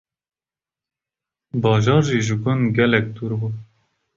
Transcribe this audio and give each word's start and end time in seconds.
bajar 1.61 2.03
jî 2.09 2.19
ji 2.27 2.35
gund 2.43 2.63
gelek 2.77 3.05
dûr 3.17 3.31
bû. 3.39 3.49